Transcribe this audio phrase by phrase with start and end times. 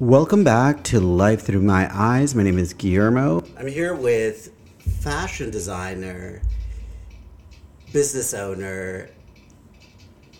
[0.00, 2.34] Welcome back to Life Through My Eyes.
[2.34, 3.44] My name is Guillermo.
[3.56, 4.50] I'm here with
[5.00, 6.42] fashion designer,
[7.92, 9.08] business owner,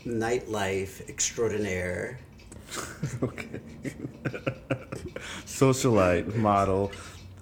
[0.05, 2.19] nightlife extraordinaire.
[3.23, 3.61] okay.
[5.47, 6.91] Socialite, model,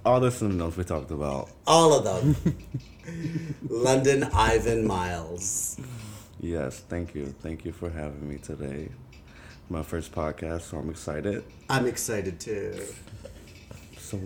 [0.04, 1.48] all the synonyms we talked about.
[1.66, 2.58] All of them.
[3.70, 5.80] London Ivan Miles.
[6.40, 7.34] Yes, thank you.
[7.40, 8.90] Thank you for having me today.
[9.72, 11.44] My first podcast, so I'm excited.
[11.70, 12.78] I'm excited too.
[13.96, 14.20] So,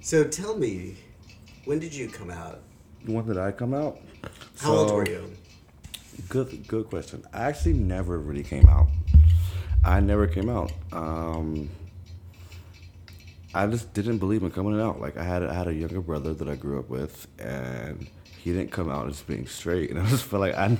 [0.00, 0.94] So tell me,
[1.64, 2.60] when did you come out?
[3.04, 3.98] when did I come out?
[4.60, 5.32] How old So, were you?
[6.28, 7.24] Good, good question.
[7.32, 8.86] I actually never really came out.
[9.84, 10.70] I never came out.
[10.92, 11.68] Um,
[13.54, 15.00] I just didn't believe in coming out.
[15.00, 18.06] Like I had, I had a younger brother that I grew up with, and
[18.38, 20.78] he didn't come out as being straight, and I just felt like I,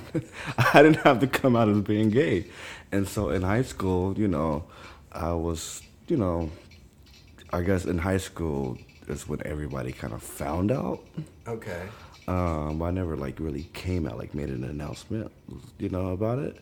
[0.73, 2.45] I didn't have to come out as being gay.
[2.93, 4.65] And so in high school, you know,
[5.11, 6.51] I was, you know,
[7.51, 11.03] I guess in high school is when everybody kind of found out.
[11.47, 11.81] Okay.
[12.27, 15.31] Um, I never like really came out, like made an announcement,
[15.79, 16.55] you know, about it.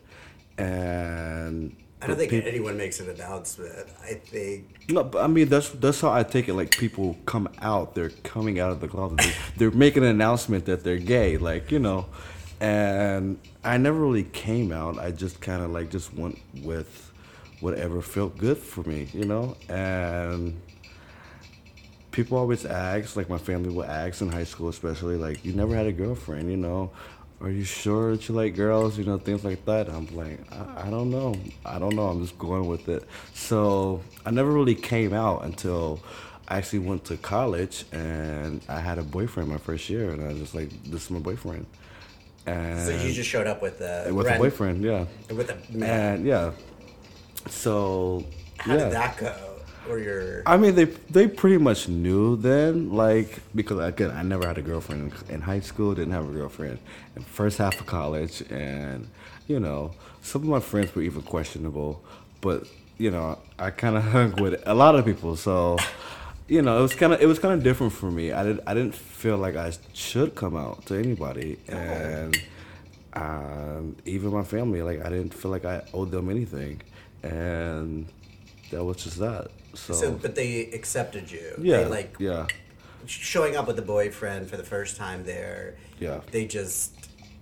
[0.58, 3.90] And I don't think anyone makes an announcement.
[4.02, 6.54] I think no, but I mean that's that's how I take it.
[6.54, 9.20] Like people come out, they're coming out of the closet.
[9.58, 12.06] They're making an announcement that they're gay, like you know.
[12.62, 15.00] And I never really came out.
[15.00, 17.12] I just kind of like just went with
[17.60, 19.58] whatever felt good for me, you know.
[19.68, 20.62] And
[22.12, 25.76] people always ask, like my family will ask in high school, especially, like, you never
[25.76, 26.92] had a girlfriend, you know?
[27.42, 29.00] Are you sure that you like girls?
[29.00, 29.90] You know, things like that.
[29.90, 31.34] I'm like, I, I don't know.
[31.66, 32.10] I don't know.
[32.10, 33.04] I'm just going with it.
[33.34, 36.00] So I never really came out until
[36.48, 40.28] I actually went to college and I had a boyfriend my first year, and I
[40.28, 41.66] was just like, this is my boyfriend.
[42.46, 42.92] And so.
[42.92, 45.06] You just showed up with a with ren- a boyfriend, yeah.
[45.30, 46.16] With a man.
[46.16, 46.52] And yeah.
[47.50, 48.26] So
[48.58, 48.84] How yeah.
[48.86, 49.36] did that go?
[49.90, 54.46] Or your I mean, they they pretty much knew then, like because again, I never
[54.48, 55.96] had a girlfriend in, in high school.
[55.96, 56.78] Didn't have a girlfriend
[57.16, 59.08] in first half of college, and
[59.48, 59.92] you know,
[60.22, 62.04] some of my friends were even questionable.
[62.42, 62.68] But
[63.00, 65.78] you know, I kind of hung with a lot of people, so
[66.52, 68.34] you know, it was kind of it was kind of different for me.
[68.34, 72.38] I didn't I didn't feel like I should come out to anybody, and
[73.14, 76.82] um, even my family, like I didn't feel like I owed them anything,
[77.24, 78.06] and
[78.70, 79.48] that was just that.
[79.76, 81.56] So, so, but they accepted you.
[81.58, 82.48] yeah, They, like yeah,
[83.06, 85.78] showing up with a boyfriend for the first time there.
[86.00, 86.10] Yeah.
[86.10, 86.32] Mm-hmm.
[86.32, 86.92] They just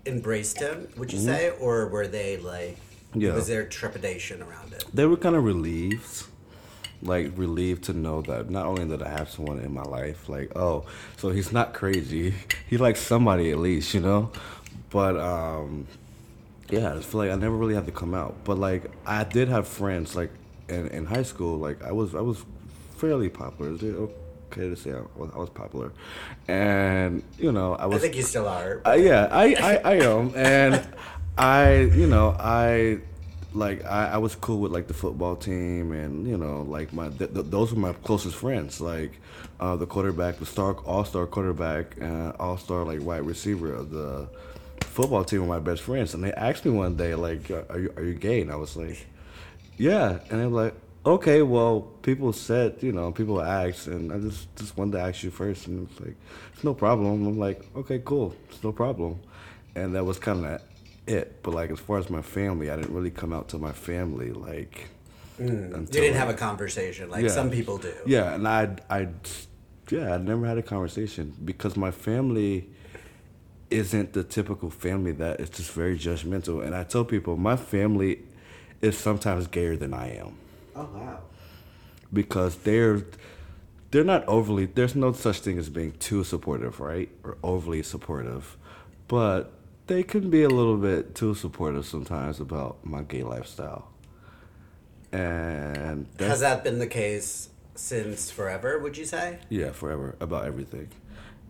[0.05, 0.87] embraced him.
[0.97, 2.77] Would you say, or were they like?
[3.15, 3.33] Yeah.
[3.33, 4.85] Was there trepidation around it?
[4.93, 6.27] they were kind of relieved,
[7.01, 10.55] like relieved to know that not only that I have someone in my life, like
[10.55, 10.85] oh,
[11.17, 12.33] so he's not crazy.
[12.69, 14.31] He likes somebody at least, you know.
[14.91, 15.87] But um,
[16.69, 18.35] yeah, I just feel like I never really had to come out.
[18.43, 20.31] But like I did have friends like
[20.67, 21.57] in, in high school.
[21.57, 22.45] Like I was I was
[22.97, 23.71] fairly popular.
[23.71, 25.91] Is it okay to say I was, I was popular?
[26.47, 28.81] And you know I I was think you still are.
[28.85, 30.87] Uh, yeah, I, I, I am, and
[31.39, 32.99] I, you know, I
[33.53, 37.09] like I, I was cool with like the football team, and you know, like my
[37.09, 39.11] th- th- those were my closest friends, like
[39.59, 43.89] uh, the quarterback, the star all star quarterback, uh, all star like wide receiver of
[43.89, 44.27] the
[44.81, 47.93] football team were my best friends, and they asked me one day like, "Are you
[47.97, 49.05] are you gay?" And I was like,
[49.77, 50.73] "Yeah," and they were like.
[51.05, 55.23] Okay, well, people said, you know, people asked, and I just just wanted to ask
[55.23, 56.15] you first, and it's like,
[56.53, 57.25] it's no problem.
[57.25, 59.17] I'm like, okay, cool, it's no problem,
[59.75, 60.61] and that was kind of
[61.09, 61.41] it.
[61.43, 64.31] But like, as far as my family, I didn't really come out to my family
[64.31, 64.89] like.
[65.39, 65.69] Mm.
[65.69, 67.29] you until, didn't have a conversation like Yeah.
[67.29, 67.93] some people do.
[68.05, 69.07] Yeah, and I, I,
[69.89, 72.69] yeah, I never had a conversation because my family
[73.71, 76.65] isn't the typical family that it's just very judgmental.
[76.65, 78.19] And I tell people my family
[78.81, 80.35] is sometimes gayer than I am
[80.75, 81.19] Oh wow.
[82.11, 83.03] because they're
[83.91, 84.65] they're not overly.
[84.65, 88.57] There's no such thing as being too supportive, right, or overly supportive,
[89.07, 89.51] but
[89.89, 93.89] they can be a little bit too supportive sometimes about my gay lifestyle.
[95.11, 98.77] And Has that been the case since forever?
[98.77, 99.39] Would you say?
[99.49, 100.89] Yeah, forever about everything,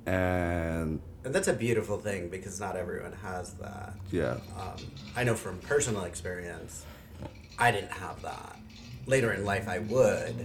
[0.06, 3.94] and And that's a beautiful thing because not everyone has that.
[4.10, 4.78] yeah, Um,
[5.18, 6.86] I know from personal experience,
[7.58, 8.56] I didn't have that.
[9.06, 10.36] Later in life, I would,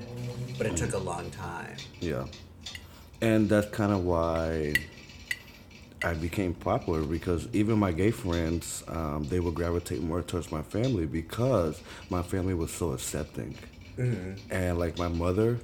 [0.58, 1.76] but it took a long time.
[2.00, 2.25] yeah,
[3.20, 4.75] and that's kind of why
[6.04, 10.62] I became popular because even my gay friends, um, they would gravitate more towards my
[10.62, 11.80] family because
[12.10, 13.56] my family was so accepting,
[14.50, 15.58] and like my mother,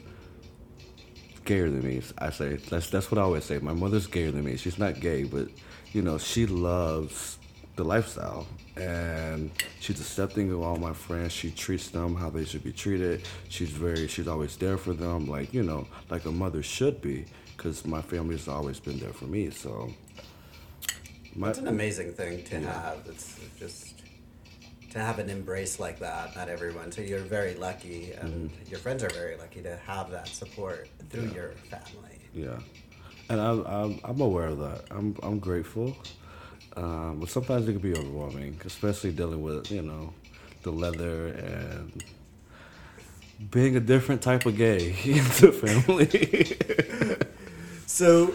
[1.44, 2.00] gayer than me.
[2.18, 3.58] I say that's that's what I always say.
[3.58, 4.56] My mother's gayer than me.
[4.56, 5.48] She's not gay, but
[5.92, 7.38] you know she loves
[7.76, 8.46] the lifestyle.
[8.76, 9.50] And
[9.80, 11.32] she's accepting of all my friends.
[11.32, 13.22] She treats them how they should be treated.
[13.48, 17.26] She's very, she's always there for them, like, you know, like a mother should be,
[17.56, 19.50] because my family's always been there for me.
[19.50, 19.92] So,
[21.40, 22.98] my, It's an amazing thing to have.
[23.06, 23.94] It's just
[24.90, 26.36] to have an embrace like that.
[26.36, 26.92] Not everyone.
[26.92, 28.70] So you're very lucky, and Mm-hmm.
[28.70, 32.18] your friends are very lucky to have that support through your family.
[32.34, 32.58] Yeah,
[33.28, 34.82] and I'm, I'm I'm aware of that.
[34.90, 35.96] I'm I'm grateful,
[36.76, 40.12] um, but sometimes it can be overwhelming, especially dealing with you know
[40.62, 42.04] the leather and
[43.50, 47.26] being a different type of gay in the family.
[47.86, 48.32] So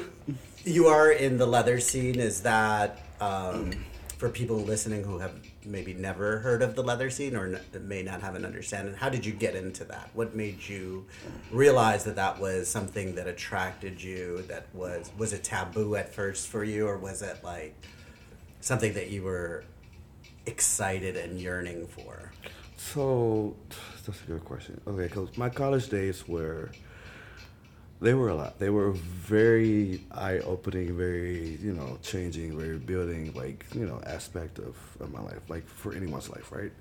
[0.65, 2.19] you are in the leather scene.
[2.19, 3.71] Is that um,
[4.17, 5.33] for people listening who have
[5.63, 8.94] maybe never heard of the leather scene or n- may not have an understanding?
[8.95, 10.09] How did you get into that?
[10.13, 11.06] What made you
[11.51, 14.44] realize that that was something that attracted you?
[14.47, 17.75] That was was it taboo at first for you, or was it like
[18.62, 19.63] something that you were
[20.45, 22.31] excited and yearning for?
[22.77, 23.56] so
[24.06, 24.79] that's a good question.
[24.85, 26.69] Okay, because my college days were
[28.01, 28.59] they were a lot.
[28.59, 34.59] They were very eye opening, very you know changing, very building like you know aspect
[34.59, 36.71] of, of my life, like for anyone's life, right?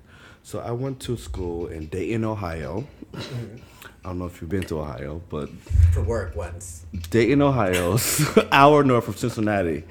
[0.43, 2.85] So I went to school in Dayton, Ohio.
[3.13, 3.57] Mm-hmm.
[4.03, 5.49] I don't know if you've been to Ohio, but
[5.91, 6.85] For work once.
[7.09, 9.83] Dayton, Ohio's hour north of Cincinnati,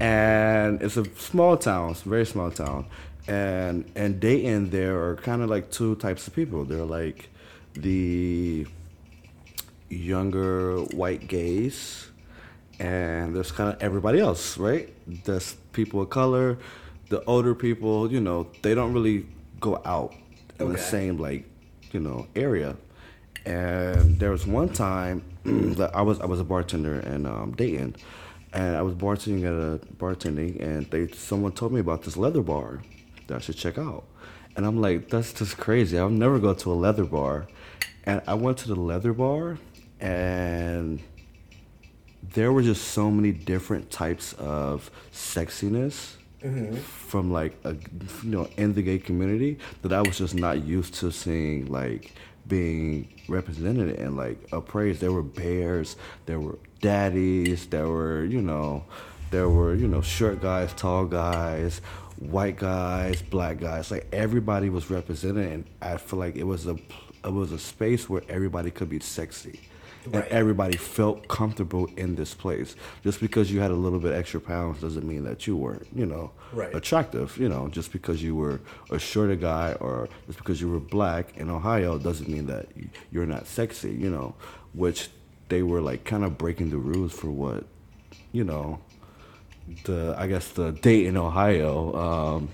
[0.00, 1.90] and it's a small town.
[1.90, 2.86] It's a very small town,
[3.26, 6.64] and and Dayton there are kind of like two types of people.
[6.64, 7.28] They're like
[7.74, 8.66] the
[9.88, 12.08] younger white gays,
[12.78, 14.88] and there's kind of everybody else, right?
[15.24, 16.58] There's people of color,
[17.08, 18.10] the older people.
[18.10, 19.26] You know, they don't really
[19.60, 20.14] go out
[20.58, 21.44] in the same like
[21.92, 22.76] you know area.
[23.46, 27.96] And there was one time that I was I was a bartender in um, Dayton,
[28.52, 32.42] and I was bartending at a bartending, and they someone told me about this leather
[32.42, 32.82] bar
[33.26, 34.04] that I should check out,
[34.56, 35.98] and I'm like, that's just crazy.
[35.98, 37.48] I'll never go to a leather bar,
[38.04, 39.58] and I went to the leather bar,
[40.00, 41.00] and
[42.34, 46.76] there were just so many different types of sexiness mm-hmm.
[46.76, 47.74] from like a
[48.22, 52.12] you know in the gay community that I was just not used to seeing like
[52.46, 55.00] being represented and like appraised.
[55.00, 55.96] There were bears,
[56.26, 58.84] there were daddies, there were you know,
[59.30, 61.80] there were you know short guys, tall guys,
[62.18, 63.90] white guys, black guys.
[63.90, 66.76] Like everybody was represented, and I feel like it was a
[67.24, 69.60] it was a space where everybody could be sexy
[70.04, 72.76] and everybody felt comfortable in this place.
[73.04, 76.06] Just because you had a little bit extra pounds doesn't mean that you weren't, you
[76.06, 76.74] know, Right.
[76.74, 77.36] attractive.
[77.36, 78.60] You know, just because you were
[78.90, 82.68] a shorter guy or just because you were black in Ohio doesn't mean that
[83.10, 83.92] you're not sexy.
[83.92, 84.34] You know,
[84.72, 85.10] which
[85.48, 87.64] they were like kind of breaking the rules for what,
[88.32, 88.78] you know,
[89.84, 91.94] the I guess the Dayton Ohio.
[91.96, 92.48] Um,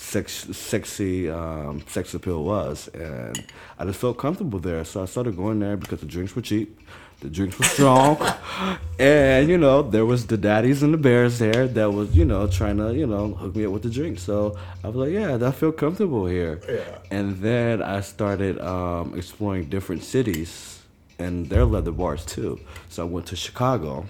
[0.00, 3.44] sex, sexy um, sex appeal was, and
[3.78, 4.84] I just felt comfortable there.
[4.84, 6.80] So I started going there because the drinks were cheap,
[7.20, 8.18] the drinks were strong,
[8.98, 12.46] and you know there was the daddies and the bears there that was you know
[12.48, 14.18] trying to you know hook me up with the drink.
[14.18, 16.60] So I was like, yeah, I feel comfortable here.
[16.68, 16.98] Yeah.
[17.10, 20.82] And then I started um, exploring different cities
[21.18, 22.58] and their leather bars too.
[22.88, 24.06] So I went to Chicago.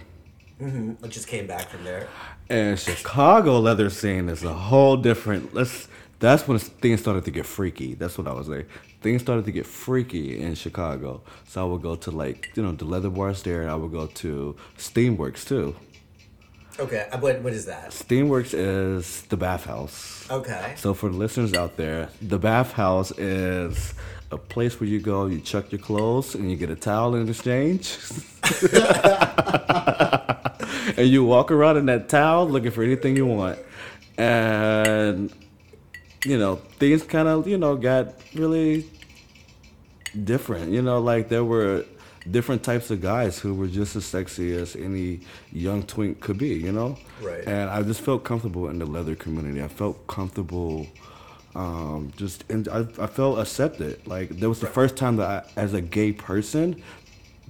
[0.60, 2.08] I just came back from there.
[2.48, 5.54] And Chicago leather scene is a whole different.
[5.54, 5.88] Let's.
[6.18, 7.94] That's when things started to get freaky.
[7.94, 8.68] That's what I was like.
[9.00, 11.22] Things started to get freaky in Chicago.
[11.48, 13.62] So I would go to like you know the leather bars there.
[13.62, 15.74] And I would go to Steamworks too.
[16.78, 17.90] Okay, uh, what what is that?
[17.90, 20.30] Steamworks is the bathhouse.
[20.30, 20.74] Okay.
[20.76, 23.94] So for the listeners out there, the bathhouse is
[24.30, 27.28] a place where you go, you chuck your clothes, and you get a towel in
[27.28, 27.96] exchange.
[30.96, 33.58] and you walk around in that towel looking for anything you want.
[34.18, 35.32] And
[36.24, 38.90] you know, things kind of, you know, got really
[40.24, 40.70] different.
[40.70, 41.84] You know, like there were
[42.30, 45.20] different types of guys who were just as sexy as any
[45.52, 46.98] young twink could be, you know?
[47.22, 47.46] Right.
[47.46, 49.62] And I just felt comfortable in the leather community.
[49.62, 50.86] I felt comfortable
[51.54, 54.06] um, just, and I, I felt accepted.
[54.06, 56.82] Like, there was the first time that I, as a gay person,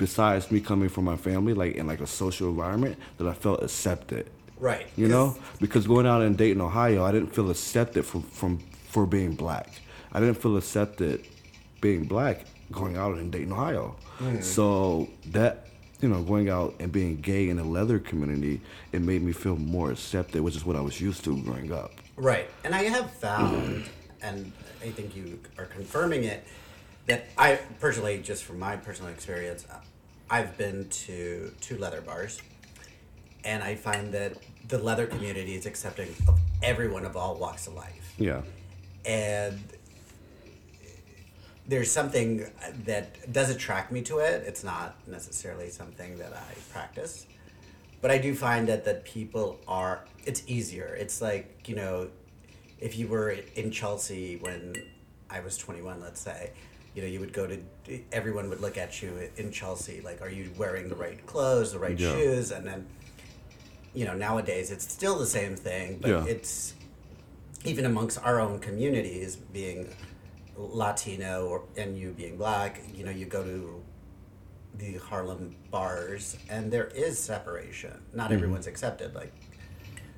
[0.00, 3.62] besides me coming from my family, like in like a social environment, that I felt
[3.62, 4.30] accepted.
[4.58, 4.86] Right.
[4.96, 9.06] You know, because going out in Dayton, Ohio, I didn't feel accepted from from for
[9.06, 9.68] being black.
[10.12, 11.26] I didn't feel accepted
[11.80, 13.94] being black going out in Dayton, Ohio.
[14.18, 14.42] Mm.
[14.42, 15.66] So that
[16.00, 19.56] you know, going out and being gay in the leather community, it made me feel
[19.56, 21.92] more accepted, which is what I was used to growing up.
[22.16, 22.48] Right.
[22.64, 23.84] And I have found,
[24.22, 26.42] and I think you are confirming it,
[27.10, 29.66] that I personally, just from my personal experience,
[30.30, 32.40] I've been to two leather bars,
[33.44, 34.34] and I find that
[34.68, 38.14] the leather community is accepting of everyone of all walks of life.
[38.16, 38.42] Yeah.
[39.04, 39.58] and
[41.66, 42.50] there's something
[42.84, 44.42] that does attract me to it.
[44.44, 47.26] It's not necessarily something that I practice,
[48.00, 50.04] but I do find that that people are.
[50.24, 50.96] It's easier.
[50.98, 52.08] It's like you know,
[52.80, 54.74] if you were in Chelsea when
[55.28, 56.50] I was 21, let's say,
[56.94, 57.58] you know, you would go to.
[58.12, 61.78] Everyone would look at you in Chelsea like, are you wearing the right clothes, the
[61.78, 62.12] right Yeah.
[62.12, 62.86] shoes, and then.
[63.92, 66.24] You know, nowadays it's still the same thing, but Yeah.
[66.24, 66.74] it's
[67.64, 69.88] even amongst our own communities, being
[70.56, 73.82] Latino or and you being black, you know, you go to
[74.74, 78.00] the Harlem bars and there is separation.
[78.12, 78.34] Not mm-hmm.
[78.34, 79.14] everyone's accepted.
[79.14, 79.32] Like,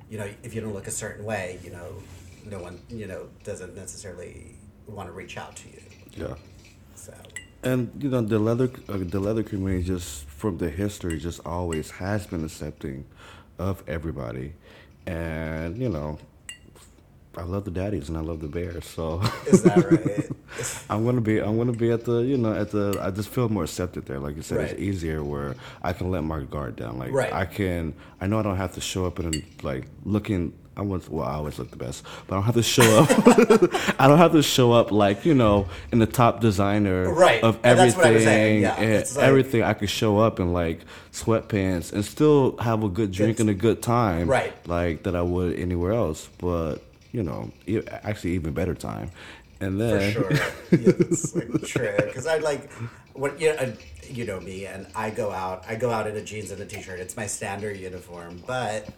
[0.09, 1.95] you know, if you don't look a certain way, you know,
[2.45, 4.55] no one, you know, doesn't necessarily
[4.87, 5.81] want to reach out to you.
[6.15, 6.35] Yeah.
[7.63, 11.91] And you know the leather uh, the leather community just from the history just always
[11.91, 13.05] has been accepting
[13.57, 14.53] of everybody,
[15.05, 16.17] and you know
[17.37, 20.29] I love the daddies and I love the bears, so is that right?
[20.89, 23.47] I'm gonna be I'm gonna be at the you know at the I just feel
[23.49, 24.19] more accepted there.
[24.19, 24.71] Like you said, Right.
[24.71, 26.99] it's easier where I can let my guard down.
[26.99, 27.31] Like Right.
[27.33, 30.53] I can I know I don't have to show up and like looking.
[30.75, 31.27] I was well.
[31.27, 33.09] I always look the best, but I don't have to show up.
[33.99, 37.43] I don't have to show up like you know in the top designer Right.
[37.43, 38.61] of And that's what I was everything saying.
[38.63, 38.75] Yeah.
[38.75, 39.63] and like- everything.
[39.63, 40.79] I could show up in like
[41.11, 44.53] sweatpants and still have a good drink and a good time, Right.
[44.67, 46.27] Like that I would anywhere else.
[46.39, 46.77] But
[47.11, 47.51] you know,
[48.03, 49.11] actually even better time.
[49.61, 50.45] And then For sure.
[50.81, 51.93] Yes, like, true.
[51.97, 52.71] Because I like
[53.13, 53.73] what you know,
[54.09, 55.63] you know me, and I go out.
[55.67, 56.99] I go out in a jeans and a t-shirt.
[56.99, 58.89] It's my standard uniform, but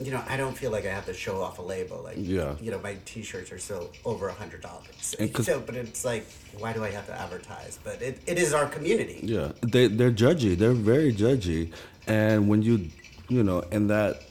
[0.00, 2.02] you know, I don't feel like I have to show off a label.
[2.02, 2.54] Like, Yeah.
[2.60, 5.14] you know, my t-shirts are still over a hundred dollars.
[5.44, 6.26] So, but it's like,
[6.58, 7.78] why do I have to advertise?
[7.82, 9.20] But it, it is our community.
[9.22, 10.56] Yeah, they they're judgy.
[10.56, 11.72] They're very judgy,
[12.06, 12.88] and when you,
[13.28, 14.22] you know, in that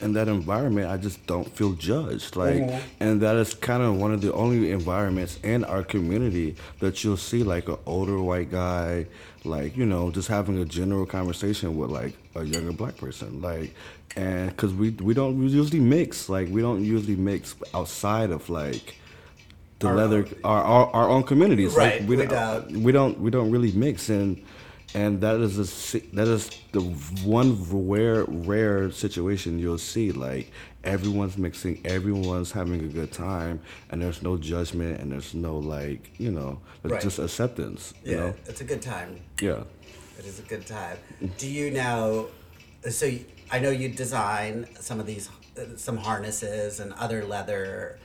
[0.00, 2.36] in that environment, I just don't feel judged.
[2.36, 2.78] Like, mm-hmm.
[3.00, 7.16] and that is kind of one of the only environments in our community that you'll
[7.16, 9.06] see like an older white guy,
[9.44, 13.74] like you know, just having a general conversation with like a younger black person, like.
[14.16, 18.96] And because we we don't usually mix, like we don't usually mix outside of like
[19.78, 21.74] the Our leather own- our, our our own communities.
[21.74, 22.28] Right, Like, we, we don't,
[22.72, 22.82] don't.
[22.82, 24.42] we don't we don't really mix and
[24.94, 25.56] and that is
[25.94, 26.80] a that is the
[27.24, 30.50] one rare rare situation you'll see like
[30.82, 33.60] everyone's mixing everyone's having a good time
[33.90, 37.00] and there's no judgment and there's no like you know Right.
[37.00, 39.20] just acceptance you Yeah, know it's a good time.
[39.40, 39.62] yeah
[40.20, 40.98] It is a good time.
[41.38, 42.28] Do you know?
[42.90, 47.98] So you- I know you design some of these, uh, some harnesses and other leather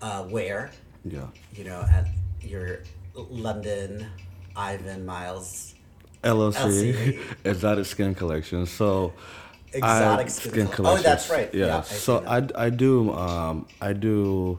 [0.00, 0.70] uh, wear.
[1.04, 2.06] yeah You know, at
[2.40, 2.80] your
[3.14, 4.06] London
[4.56, 5.74] Ivan Miles
[6.24, 6.56] LLC,
[6.94, 7.20] LC.
[7.44, 9.12] exotic skin collection so
[9.74, 10.86] Exotic I- Skin collection.
[10.86, 11.52] oh, that's right.
[11.54, 11.66] Yeah.
[11.66, 12.38] Yeah, I've so I.
[12.66, 14.58] I do um I do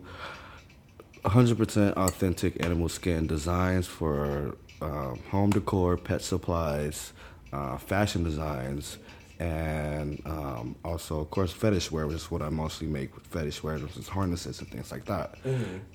[1.26, 7.14] 100% authentic animal skin designs for um, home decor, pet supplies,
[7.52, 8.98] uh, fashion designs,
[9.40, 13.64] and um, also of course fetish wear, which is what I mostly make with fetish
[13.64, 15.36] wear, which is harnesses and things like that.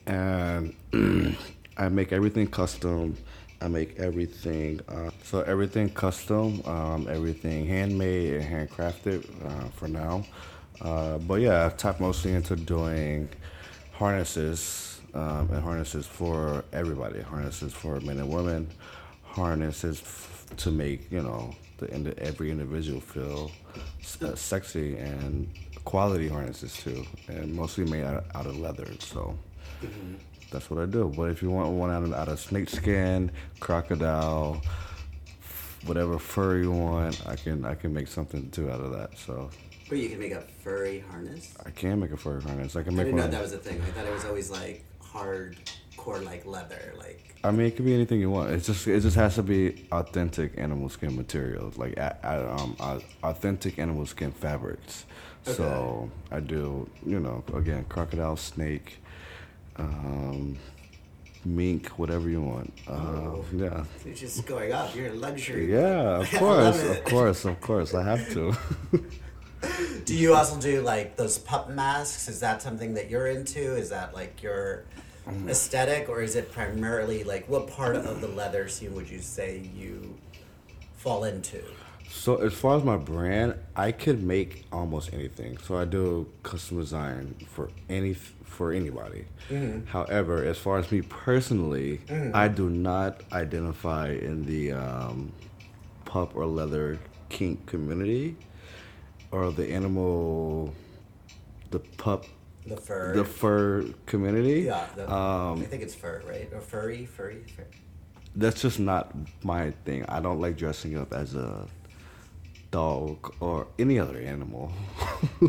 [0.07, 0.75] And
[1.76, 3.16] I make everything custom.
[3.61, 10.25] I make everything, uh, so everything custom, um, everything handmade and handcrafted uh, for now.
[10.80, 13.28] Uh, but yeah, I've tapped mostly into doing
[13.92, 14.88] harnesses
[15.19, 17.21] um, and harnesses for everybody.
[17.21, 18.69] Harnesses for men and women.
[19.25, 23.51] Harnesses f- to make you know the indi- every individual feel
[24.01, 25.49] s- uh, sexy and
[25.85, 28.89] quality harnesses too, and mostly made out, out of leather.
[29.01, 29.37] So.
[30.51, 31.13] That's what I do.
[31.15, 34.63] But if you want one out of, out of snake skin, crocodile,
[35.85, 39.11] whatever fur you want, I can I can make something too out of that.
[39.19, 39.51] So
[39.91, 41.55] But you can make a furry harness.
[41.67, 42.77] I can make a furry harness.
[42.77, 43.03] I can make.
[43.03, 43.81] I didn't know that was a thing.
[43.83, 47.25] I thought it was always like hardcore, like leather, like.
[47.45, 48.50] I mean, it could be anything you want.
[48.50, 52.77] It's just it just has to be authentic animal skin materials, like a, a, um,
[52.81, 55.05] au- authentic animal skin fabrics.
[55.45, 58.99] So I do, you know, again, crocodile, snake,
[59.77, 60.59] um,
[61.45, 62.73] mink, whatever you want.
[62.87, 63.45] Uh, Oh.
[63.55, 63.85] Yeah.
[64.05, 64.95] You're just going up.
[64.95, 65.73] You're a luxury.
[65.73, 67.95] Yeah, of course, of course, of course.
[67.95, 68.55] I have to.
[70.05, 72.29] Do you also do like those pup masks?
[72.29, 73.77] Is that something that you're into?
[73.77, 74.85] Is that like your
[75.29, 75.50] Mm.
[75.50, 79.59] aesthetic, or is it primarily like what part of the leather scene would you say
[79.77, 80.17] you
[80.97, 81.62] fall into?
[82.11, 85.59] so as far as my brand, I could make almost anything.
[85.59, 89.27] So I do custom design for any for anybody.
[89.88, 92.00] However, as far as me personally,
[92.33, 95.33] I do not identify in the um,
[96.07, 96.99] pup or leather
[97.29, 98.37] kink community
[99.31, 100.73] or the animal,
[101.71, 102.25] the pup
[102.67, 103.15] The fur.
[103.15, 104.63] the fur community.
[104.63, 104.87] yeah.
[104.97, 106.49] The, Um, I think it's fur, right?
[106.53, 107.65] Or furry, furry, fur.
[108.37, 110.05] that's just not my thing.
[110.09, 111.67] I don't like dressing up as a
[112.71, 114.73] dog or any other animal.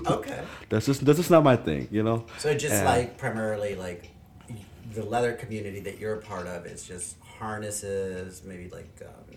[0.08, 0.42] Okay.
[0.70, 2.26] that's just that's just not my thing, you know.
[2.38, 4.10] So just And- like primarily like
[4.94, 8.90] the leather community that you're a part of is just harnesses, maybe like.
[9.06, 9.29] Um,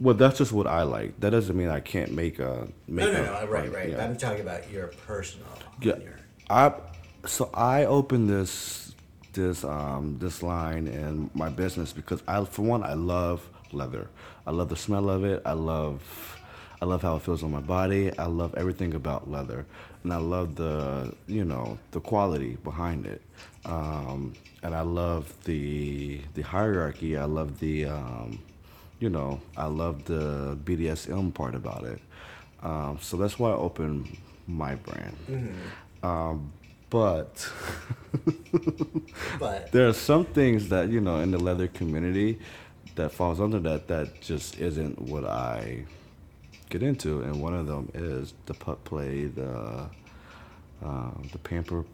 [0.00, 1.18] well, that's just what I like.
[1.20, 3.46] That doesn't mean I can't make a make no, no, a- no.
[3.46, 3.90] Right, like, right.
[3.90, 4.04] yeah.
[4.04, 5.48] I'm talking about your personal.
[5.80, 6.18] Yeah, Your,
[6.50, 6.72] I
[7.26, 8.94] so I opened this
[9.32, 14.08] this um this line in my business because I for one I love leather.
[14.46, 15.42] I love the smell of it.
[15.44, 16.38] I love
[16.80, 18.16] I love how it feels on my body.
[18.18, 19.66] I love everything about leather,
[20.04, 23.22] and I love the you know the quality behind it.
[23.64, 27.16] Um, and I love the the hierarchy.
[27.16, 28.38] I love the um,
[28.98, 32.00] you know I love the BDSM part about it.
[32.62, 35.16] Um, so that's why I opened my brand.
[36.02, 36.52] Um,
[36.88, 37.50] but
[39.38, 42.38] but there are some things that you know in the leather community
[42.94, 45.84] that falls under that that just isn't what I
[46.70, 49.88] get into, and one of them is the pup play, the
[50.84, 51.84] uh, the pamper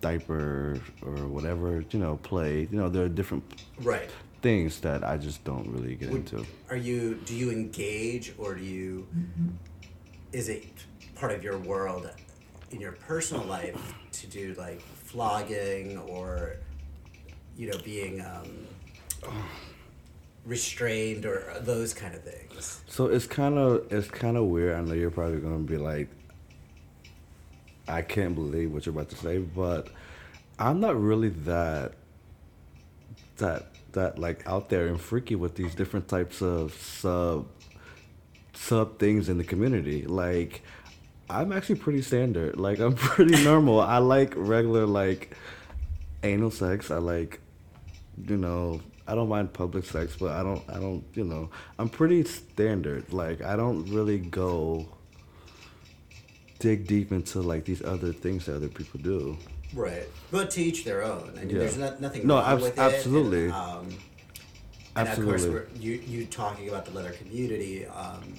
[0.00, 2.68] diaper or whatever you know play.
[2.70, 3.44] You know there are different
[3.82, 4.10] right.
[4.42, 6.46] Things that I just don't really get Would- into.
[6.68, 7.14] Are you?
[7.24, 9.06] Do you engage, or do you?
[10.32, 10.66] Is it
[11.14, 12.08] part of your world
[12.70, 16.56] in your personal life to do like flogging or,
[17.56, 18.66] you know, being um,
[20.46, 22.82] restrained or those kind of things?
[22.86, 24.76] So it's kind of it's kind of weird.
[24.76, 26.08] I know you're probably gonna be like,
[27.88, 29.88] I can't believe what you're about to say, but
[30.58, 31.92] I'm not really that
[33.38, 37.46] that that like out there and freaky with these different types of sub
[38.54, 40.02] sub things in the community.
[40.02, 40.62] Like
[41.28, 42.58] I'm actually pretty standard.
[42.58, 43.80] Like I'm pretty normal.
[43.80, 45.36] I like regular like
[46.22, 46.90] anal sex.
[46.90, 47.40] I like
[48.26, 51.88] you know, I don't mind public sex, but I don't I don't, you know, I'm
[51.88, 53.12] pretty standard.
[53.12, 54.88] Like I don't really go
[56.58, 59.36] dig deep into like these other things that other people do.
[59.74, 60.04] Right.
[60.30, 61.32] But to each their own.
[61.36, 61.58] I mean, Yeah.
[61.60, 62.78] there's not, nothing No, wrong abs- with it.
[62.78, 63.50] absolutely.
[63.50, 63.88] Um,
[64.96, 65.34] and Absolutely.
[65.34, 67.86] of course, we're, you you talking about the leather community.
[67.86, 68.34] Um,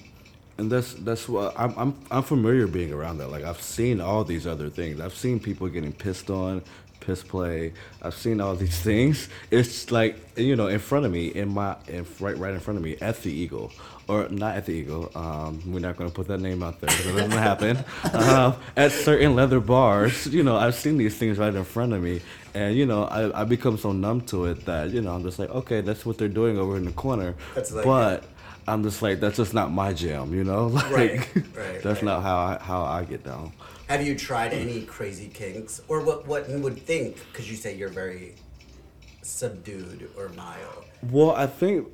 [0.58, 3.30] and that's that's what I'm I'm I'm familiar being around that.
[3.30, 5.00] Like I've seen all these other things.
[5.00, 6.62] I've seen people getting pissed on,
[7.00, 7.72] piss play.
[8.02, 9.30] I've seen all these things.
[9.50, 12.78] It's like you know in front of me, in my in right right in front
[12.78, 13.70] of me at the Eagle,
[14.08, 15.10] or not at the Eagle.
[15.14, 17.84] Um, we're not going to put that name out there because it doesn't happen.
[18.04, 22.02] Uh, at certain leather bars, you know, I've seen these things right in front of
[22.02, 22.20] me,
[22.54, 25.38] and you know, I I become so numb to it that you know I'm just
[25.38, 27.34] like, okay, that's what they're doing over in the corner.
[27.54, 28.24] That's like- but.
[28.64, 30.66] I'm just like that's just not my jam, you know.
[30.68, 31.18] Like Right,
[31.56, 32.04] right, that's right.
[32.04, 33.50] not how I, how I get down.
[33.88, 37.16] have you tried any crazy kinks, or what what you would think?
[37.32, 38.36] Because you say you're very
[39.22, 40.84] subdued or mild.
[41.10, 41.88] Well, I think,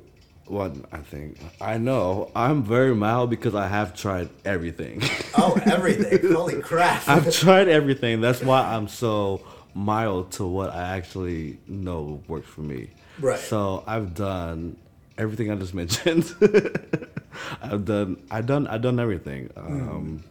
[0.47, 5.01] well, I think I know I'm very mild because I have tried everything.
[5.37, 6.31] Oh, everything!
[6.33, 7.07] Holy crap!
[7.07, 8.21] I've tried everything.
[8.21, 9.41] That's why I'm so
[9.73, 12.89] mild to what I actually know works for me.
[13.19, 13.39] Right.
[13.39, 14.77] So I've done
[15.17, 16.35] everything I just mentioned.
[17.61, 18.17] I've done.
[18.29, 18.67] I done.
[18.67, 19.49] I done everything.
[19.55, 20.23] Um,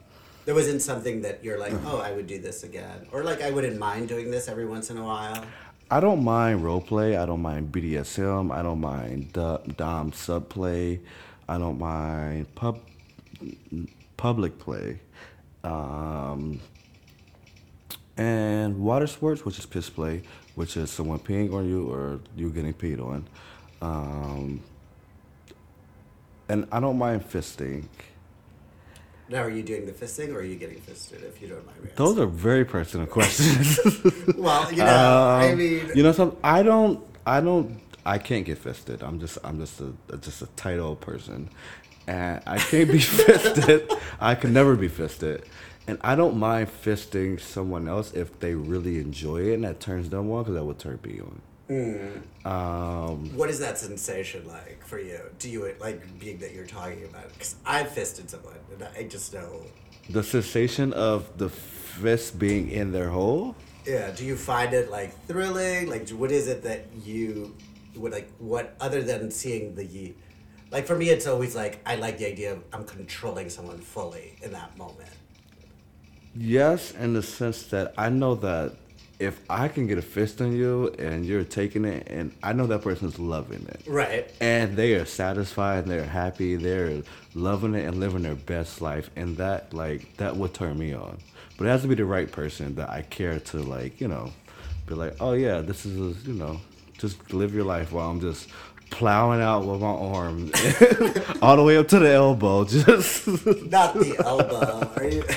[0.45, 3.51] there wasn't something that you're like, oh, I would do this again, or like I
[3.51, 5.45] wouldn't mind doing this every once in a while.
[5.91, 7.17] I don't mind role play.
[7.17, 8.53] I don't mind BDSM.
[8.53, 11.01] I don't mind dom sub play.
[11.49, 12.81] I don't mind pub
[14.19, 15.01] public play,
[15.65, 16.61] um,
[18.19, 20.23] and water sports, which is piss play,
[20.57, 23.27] which is someone peeing on you or you getting peed on.
[23.81, 24.63] Um,
[26.51, 27.87] and I don't mind fisting.
[29.31, 31.23] Now, are you doing the fisting, or are you getting fisted?
[31.23, 31.91] If you don't mind me.
[31.97, 33.79] Those are very personal questions.
[34.37, 36.39] well, you know, I Um, mean, you know something?
[36.43, 37.05] I don't.
[37.27, 37.79] I don't.
[38.07, 39.03] I can't get fisted.
[39.03, 39.37] I'm just.
[39.45, 41.51] I'm just a just a tight old person,
[42.07, 43.91] and I can't be fisted.
[44.19, 45.45] I can never be fisted,
[45.87, 50.09] and I don't mind fisting someone else if they really enjoy it and that turns
[50.09, 51.41] them on because that would turn me on.
[51.69, 55.21] Um, what is that sensation like for you?
[55.39, 57.29] Do you like being that you're talking about?
[57.33, 59.65] Because I've fisted someone, and I just know.
[60.09, 63.55] the sensation of the fist being in their hole.
[63.87, 64.11] Yeah.
[64.11, 65.89] Do you find it like thrilling?
[65.89, 67.55] Like, what is it that you
[67.97, 68.31] would like?
[68.39, 70.15] What other than seeing the,
[70.71, 74.37] like for me, it's always like I like the idea of I'm controlling someone fully
[74.43, 75.11] in that moment.
[76.35, 78.77] Yes, in the sense that I know that
[79.19, 82.67] if I can get a fist on you and you're taking it, and I know
[82.69, 84.31] that person's loving it, Right.
[84.41, 87.03] and they are satisfied, and they're happy, they're
[87.35, 91.19] loving it and living their best life, and that like that would turn me on.
[91.57, 94.33] But it has to be the right person that I care to like, you know,
[94.87, 96.61] be like, oh yeah, this is a, you know,
[96.99, 98.49] just live your life while I'm just
[98.91, 100.51] plowing out with my arm
[101.43, 103.27] all the way up to the elbow, just.
[103.27, 104.91] Not the elbow.
[104.97, 105.25] Are you?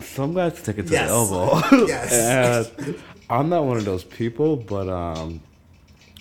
[0.00, 1.08] Some guys take it to Yes.
[1.08, 1.86] the elbow.
[1.86, 2.70] Yes.
[2.76, 2.96] and
[3.30, 5.40] I'm not one of those people, but um,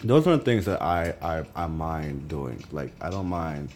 [0.03, 2.63] those are the things that I, I I mind doing.
[2.71, 3.69] Like I don't mind.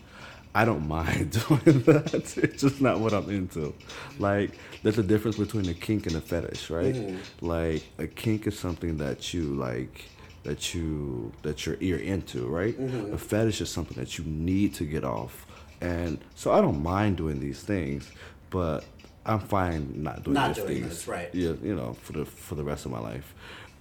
[0.56, 2.34] I don't mind doing that.
[2.38, 3.74] It's just not what I'm into.
[4.18, 7.16] Like there's a difference between a kink and a fetish, right?
[7.42, 10.06] Like a kink is something that you like
[10.44, 12.76] that you that you're you're into, right?
[12.80, 15.46] A fetish is something that you need to get off.
[15.82, 18.10] And so I don't mind doing these things,
[18.50, 18.84] but
[19.28, 20.90] I'm fine not doing Not these doing things.
[20.90, 21.30] this, right.
[21.34, 23.34] Yeah, you know, for the for the rest of my life.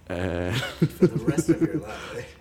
[0.07, 2.35] And For the rest of your life.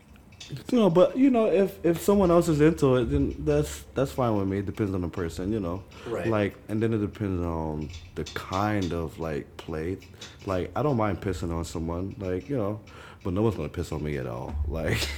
[0.70, 4.12] you know, but you know, if if someone else is into it, then that's that's
[4.12, 4.58] fine with me.
[4.58, 5.82] It depends on the person, you know.
[6.06, 6.26] Right.
[6.26, 9.98] Like, and then it depends on the kind of like play.
[10.44, 12.80] Like, I don't mind pissing on someone, like you know,
[13.24, 14.54] but no one's gonna piss on me at all.
[14.68, 15.08] Like,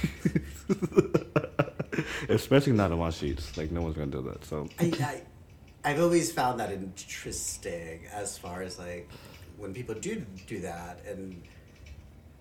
[2.29, 3.55] especially not on my sheets.
[3.57, 4.45] Like, no one's gonna do that.
[4.45, 5.21] So I, I,
[5.83, 9.09] I've always found that interesting as far as like
[9.57, 11.41] when people do do that and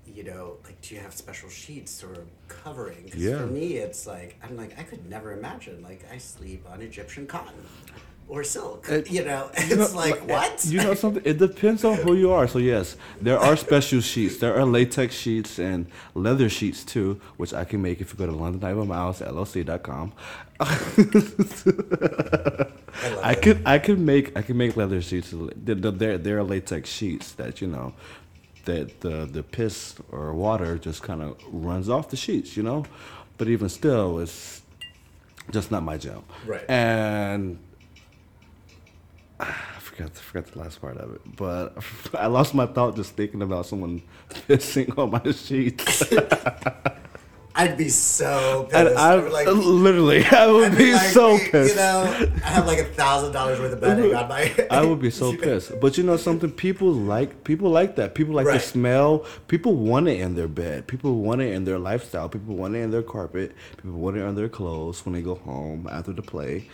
[0.07, 3.39] you know like do you have special sheets or covering 'Cause Yeah.
[3.39, 7.27] for me it's like i'm like i could never imagine like i sleep on egyptian
[7.27, 7.63] cotton
[8.29, 11.23] or silk It- you know You it's know, like uh, what You know something?
[11.25, 12.47] It depends on who you are.
[12.49, 14.37] So yes, there are special sheets.
[14.39, 18.27] There are latex sheets and leather sheets too, which I can make if you go
[18.27, 20.13] to London Ivan Miles LLC.com.
[20.61, 20.77] I
[23.23, 25.33] I could I could make I can make leather sheets.
[25.57, 27.95] They're they're, they're latex sheets that you know
[28.65, 32.57] that the the piss or water just kind of runs off the sheets.
[32.57, 32.85] You know,
[33.37, 34.63] but even still, it's
[35.51, 36.23] just not my jam.
[36.47, 36.69] Right.
[36.69, 37.59] And
[39.41, 39.45] I
[39.81, 41.77] forgot I forgot the last part of it, but
[42.15, 44.03] I lost my thought just thinking about someone
[44.49, 46.03] pissing on my sheets.
[47.55, 51.75] i'd be so pissed I like literally I would I'd be like, so you pissed.
[51.75, 52.03] know
[52.45, 55.37] i have like a thousand dollars worth of bedding on my I would be so
[55.37, 55.73] pissed.
[55.81, 56.53] But you know something?
[56.53, 58.15] People like people like that.
[58.15, 59.25] People like the smell.
[59.49, 60.87] People want it in their bed.
[60.87, 62.29] People want it in their lifestyle.
[62.29, 63.57] People want it in their carpet.
[63.77, 66.69] People want it on their clothes when they go home after the play.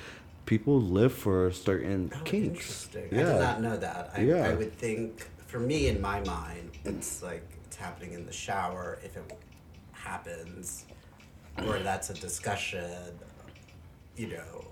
[0.47, 2.89] People live for certain Oh, kinks.
[2.95, 3.01] Yeah.
[3.03, 4.11] I did not know that.
[4.15, 4.49] I, Yeah.
[4.49, 8.99] I would think, for me, in my mind, it's like it's happening in the shower
[9.03, 9.33] if it
[9.93, 10.85] happens,
[11.67, 12.91] or that's a discussion.
[14.17, 14.67] You know,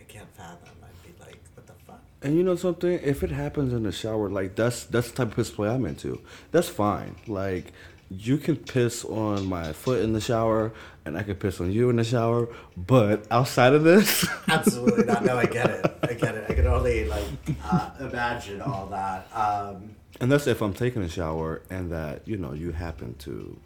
[0.00, 0.74] I can't fathom.
[0.82, 2.02] I'd be like, what the fuck?
[2.22, 2.92] And you know something?
[3.02, 5.86] If it happens in the shower, like that's that's the type of piss play I'm
[5.86, 6.20] into.
[6.50, 7.14] That's fine.
[7.28, 7.72] Like
[8.10, 10.72] you can piss on my foot in the shower,
[11.04, 12.48] and I can piss on you in the shower.
[12.76, 15.24] But outside of this, Absolutely not.
[15.24, 15.98] No, I get it.
[16.02, 16.46] I get it.
[16.50, 17.24] I can only like
[17.64, 19.28] uh, imagine all that.
[19.34, 23.58] Um, and that's if I'm taking a shower and that you know you happen to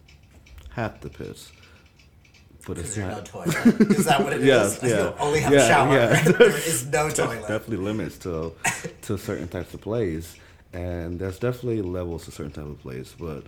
[0.71, 1.53] have to piss.
[2.67, 3.57] But it's there's no toilet.
[3.91, 4.47] Is that what it is?
[4.47, 5.13] Yes, I yeah.
[5.19, 5.95] only have Yeah, a shower.
[5.95, 6.23] yeah.
[6.33, 7.41] there is no toilet.
[7.43, 8.53] definitely limits to
[9.03, 10.37] to certain types of plays,
[10.73, 13.15] and there's definitely levels to certain type of plays.
[13.19, 13.45] But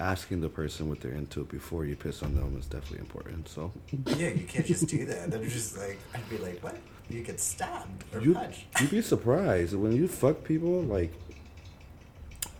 [0.00, 3.48] asking the person what they're into before you piss on them is definitely important.
[3.48, 3.72] So
[4.06, 5.30] Yeah, you can't just do that.
[5.30, 6.76] They're just like I'd be like, what?
[7.08, 8.66] You get stabbed or you punched.
[8.80, 10.82] you'd be surprised when you fuck people.
[10.82, 11.12] Like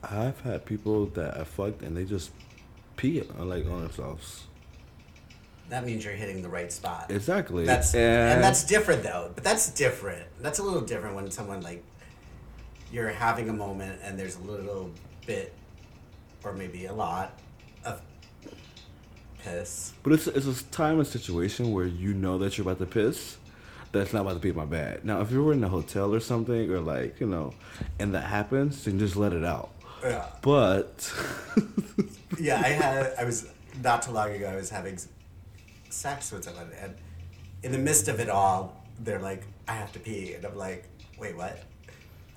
[0.03, 2.31] I've had people that I fucked and they just
[2.96, 4.46] pee like on themselves.
[5.70, 7.07] That means you're hitting the right spot.
[7.11, 7.64] Exactly.
[7.64, 9.31] That's and, and, that's different though.
[9.35, 10.26] But that's different.
[10.40, 11.85] That's a little different when someone like
[12.92, 14.90] you're having a moment and there's a little
[15.26, 15.55] bit,
[16.44, 17.38] or maybe a lot,
[17.85, 18.00] of
[19.42, 19.92] piss.
[20.03, 23.37] But it's it's a time and situation where you know that you're about to piss.
[23.92, 25.05] That's not about to be my bad.
[25.05, 27.55] Now, if you were in a hotel or something, or like you know,
[27.98, 29.70] and that happens, then just let it out.
[30.03, 30.26] Yeah.
[30.42, 31.12] But
[32.38, 33.14] Yeah, I had.
[33.18, 33.48] I was
[33.83, 34.48] not too long ago.
[34.48, 34.98] I was having
[35.90, 36.94] sex with someone, and
[37.62, 40.87] in the midst of it all, they're like, "I have to pee," and I'm like,
[41.18, 41.59] "Wait, what?"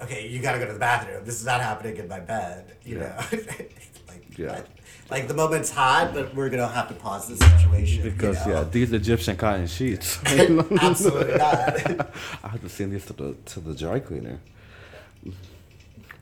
[0.04, 1.24] Okay, you gotta go to the bathroom.
[1.26, 2.76] This is not happening in my bed.
[2.84, 3.26] You Yeah.
[3.32, 3.38] know,
[4.10, 4.48] like Yeah.
[4.54, 4.68] what?
[5.10, 8.54] Like the moment's hot, but we're gonna have to pause the situation you because know?
[8.54, 10.20] yeah, these Egyptian cotton sheets.
[10.26, 11.70] absolutely not.
[12.44, 14.40] I have to send these to the to the dry cleaner.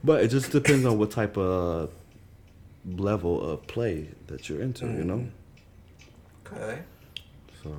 [0.03, 1.91] But it just depends on what type of
[2.85, 5.25] level of play that you're into, you know.
[6.45, 6.55] Mm-hmm.
[6.55, 6.79] okay.
[7.63, 7.69] So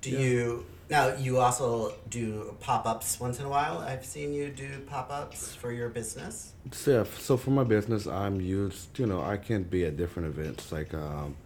[0.00, 1.14] Do you now?
[1.14, 3.78] You also do pop ups once in a while.
[3.78, 6.52] I've seen you do pop ups for your business.
[6.72, 8.98] So, yeah, so for my business, I'm used.
[8.98, 11.36] You know, I can be at different events like um,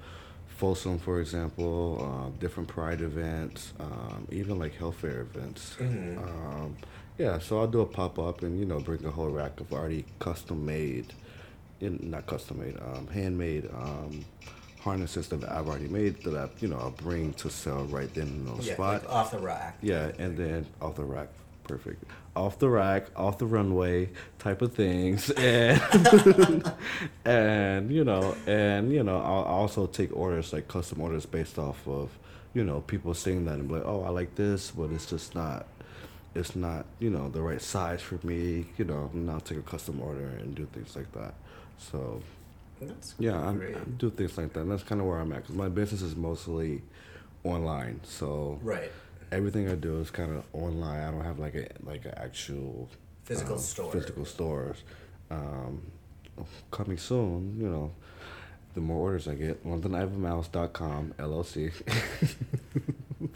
[0.61, 5.77] Folsom, for example, uh, different Pride events, um, even like health fair events.
[5.81, 6.77] Um,
[7.17, 9.73] yeah, so I'll do a pop up and you know bring a whole rack of
[9.73, 11.13] already custom made,
[11.81, 14.25] not custom made, um, handmade um,
[14.81, 18.47] harnesses that I've already made that I you know I'll bring to sell right then
[18.51, 19.03] on the Yeah, spot.
[19.03, 19.79] like off the rack.
[19.83, 21.29] Yeah, and then off the rack,
[21.65, 22.05] perfect.
[22.37, 25.81] Off the rack, off the runway, type of things, and
[27.25, 31.87] and you know, and you know, I'll also take orders like custom orders based off
[31.89, 32.11] of,
[32.55, 35.35] you know, people seeing that and be like, oh, I like this, but it's just
[35.35, 35.67] not,
[36.35, 38.67] it's not, you know, the right size for me.
[38.79, 41.35] You know, and I'll take a custom order and do things like that.
[41.79, 42.23] So
[42.81, 43.61] That's yeah, I'm.
[43.61, 44.61] I do things like that.
[44.61, 46.83] And that's kind of where I'm at because my business is mostly
[47.45, 48.01] online.
[48.05, 48.91] So right.
[49.31, 51.03] everything I do is kind of online.
[51.03, 52.89] I don't have like a like an actual
[53.25, 53.93] Physical um, store.
[53.93, 54.79] Physical stores.
[55.31, 55.83] Um,
[56.71, 57.93] coming soon, you know.
[58.75, 61.73] The more orders I get, LondonIvanMiles.com LLC.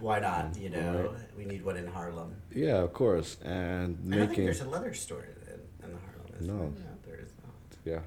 [0.00, 0.56] Why not?
[0.60, 1.20] You know, Right.
[1.36, 2.34] we need one in Harlem.
[2.54, 6.34] yeah, of course, and I making there's a leather store in, in Harlem.
[6.40, 6.58] Is No.
[6.58, 6.66] there?
[6.68, 6.74] No,
[7.06, 7.54] there is not.
[7.84, 8.00] yeah.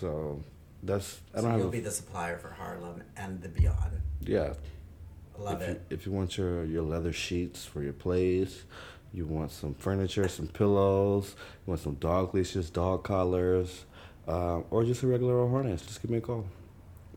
[0.00, 0.42] So
[0.82, 4.00] that's I don't you'll have be the supplier for Harlem and the beyond.
[4.20, 4.54] yeah.
[5.38, 5.82] Love if it.
[5.88, 8.64] You, if you want your, your leather sheets for your place,
[9.12, 13.84] you want some furniture, some pillows, you want some dog leashes, dog collars,
[14.26, 16.44] uh, or just a regular old harness, just give me a call.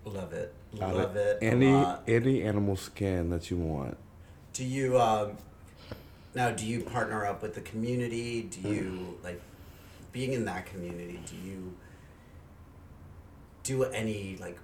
[0.06, 0.54] Love it.
[0.74, 1.40] Love it.
[1.42, 3.98] Any any animal skin that you want.
[4.54, 5.38] Do you um
[6.36, 8.44] now do you partner up with the community?
[8.44, 9.42] Do you like
[10.12, 11.74] being in that community, do you
[13.64, 14.58] do any like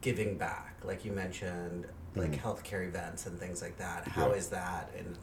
[0.00, 0.76] giving back?
[0.84, 2.40] Like you mentioned like Mhm.
[2.40, 4.06] healthcare events and things like that.
[4.08, 4.34] How Yeah.
[4.36, 5.16] is that and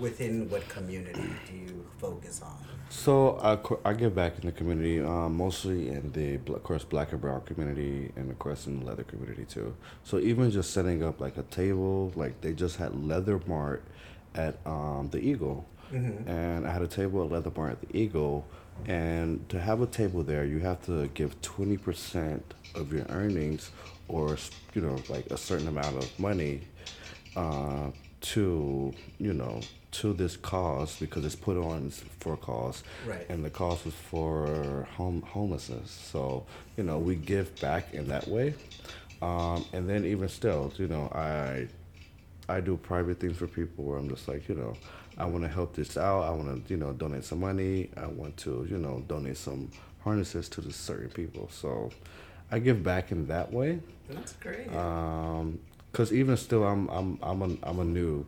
[0.00, 2.56] within what community do you focus on?
[2.88, 3.36] So
[3.84, 7.20] I, I give back in the community, um, mostly in the of course black and
[7.20, 9.74] brown community, and of course in the leather community too.
[10.04, 13.82] So even just setting up like a table, like they just had Leather Mart
[14.34, 16.26] at um, the Eagle, Mhm.
[16.28, 18.44] and I had a table at Leather Mart at the Eagle,
[18.86, 23.70] and to have a table there, you have to give twenty percent of your earnings,
[24.08, 24.36] or
[24.74, 26.62] you know like a certain amount of money,
[27.36, 29.60] uh, to you know
[29.92, 32.82] to this cause because it's put on for a cause.
[33.06, 33.24] Right.
[33.30, 35.90] and the cause was for home homelessness.
[35.90, 36.44] So
[36.76, 38.54] you know we give back in that way.
[39.22, 41.66] Um, and then even still you know i
[42.50, 44.74] i do private things for people where i'm just like you know
[45.18, 48.06] i want to help this out i want to you know donate some money i
[48.06, 49.70] want to you know donate some
[50.04, 51.90] harnesses to the certain people so
[52.50, 53.78] i give back in that way
[54.10, 54.72] That's great.
[54.74, 55.58] um
[55.92, 58.26] because even still i'm i'm i'm a, I'm a new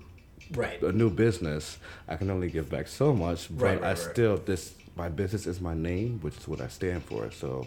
[0.54, 0.80] right.
[0.82, 3.48] a new business, I can only give back so much.
[3.50, 3.98] But Right, right, I right.
[3.98, 7.30] still this my business is my name, which is what I stand for.
[7.30, 7.66] So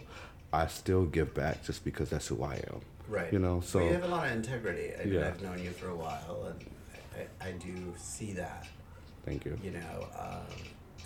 [0.52, 2.82] I still give back just because that's who I am.
[3.08, 3.32] Right.
[3.32, 4.92] You know, so Well, you have a lot of integrity.
[5.00, 5.28] I mean, Yeah.
[5.28, 8.68] I've known you for a while, and I, I do see that.
[9.26, 9.58] Thank you.
[9.64, 10.46] You know, um,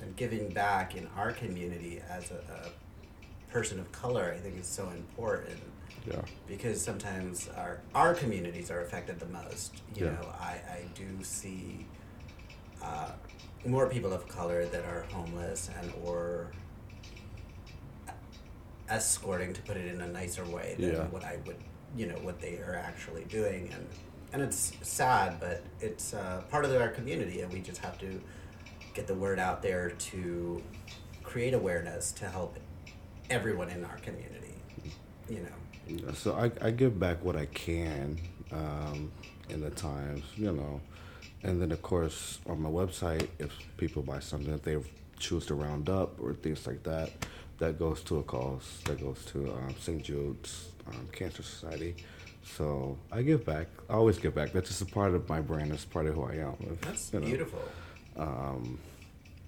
[0.01, 4.67] and giving back in our community as a, a person of color, I think is
[4.67, 5.59] so important
[6.05, 6.21] Yeah.
[6.47, 9.81] because sometimes our our communities are affected the most.
[9.95, 10.11] You Yeah.
[10.13, 11.85] know, I, I do see
[12.83, 13.11] uh,
[13.65, 16.51] more people of color that are homeless and or
[18.89, 21.07] escorting to put it in a nicer way than Yeah.
[21.07, 21.57] what I would
[21.95, 23.87] you know what they are actually doing and
[24.35, 28.21] and it's sad but it's uh, part of our community and we just have to
[28.93, 30.61] get the word out there to
[31.23, 32.59] create awareness to help
[33.29, 34.53] everyone in our community
[35.29, 38.19] you know So I, I give back what I can
[38.51, 39.11] um,
[39.49, 40.81] in the times, you know,
[41.43, 44.77] and then of course on my website, if people buy something that they
[45.19, 47.11] choose to round up or things like that,
[47.59, 48.79] that goes to a cause.
[48.85, 50.03] That goes to um, St.
[50.03, 51.95] Jude's um, Cancer Society.
[52.45, 53.67] So I give back.
[53.89, 54.51] I always give back.
[54.53, 55.71] That's just a part of my brand.
[55.71, 56.55] That's part of who I am.
[56.61, 57.61] If, that's you know, beautiful
[58.17, 58.79] Um,